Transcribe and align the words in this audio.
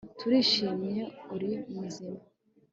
turishimye, 0.19 1.01
uri 1.33 1.51
muzima 1.73 2.21